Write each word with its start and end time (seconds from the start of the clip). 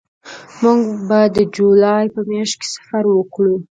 موږ 0.61 0.81
به 1.07 1.19
د 1.35 1.37
جولای 1.55 2.05
په 2.15 2.21
میاشت 2.29 2.55
کې 2.61 2.67
سفر 2.75 3.03
وکړو 3.09 3.55